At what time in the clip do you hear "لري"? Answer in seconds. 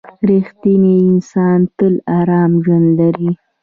2.99-3.31